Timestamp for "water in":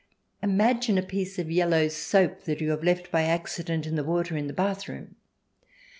4.03-4.47